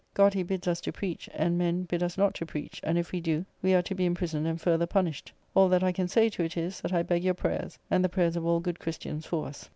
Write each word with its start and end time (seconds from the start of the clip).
God 0.15 0.33
he 0.33 0.41
bids 0.41 0.67
us 0.67 0.81
to 0.81 0.91
preach, 0.91 1.29
and 1.31 1.59
men 1.59 1.83
bid 1.83 2.01
us 2.01 2.17
not 2.17 2.33
to 2.33 2.45
preach; 2.47 2.81
and 2.83 2.97
if 2.97 3.11
we 3.11 3.21
do, 3.21 3.45
we 3.61 3.75
are 3.75 3.83
to 3.83 3.93
be 3.93 4.07
imprisoned 4.07 4.47
and 4.47 4.59
further 4.59 4.87
punished. 4.87 5.31
All 5.53 5.69
that 5.69 5.83
I 5.83 5.91
can 5.91 6.07
say 6.07 6.27
to 6.29 6.43
it 6.43 6.57
is, 6.57 6.81
that 6.81 6.91
I 6.91 7.03
beg 7.03 7.23
your 7.23 7.35
prayers, 7.35 7.77
and 7.91 8.03
the 8.03 8.09
prayers 8.09 8.35
of 8.35 8.43
all 8.43 8.61
good 8.61 8.79
Christians, 8.79 9.27
for 9.27 9.45
us." 9.45 9.69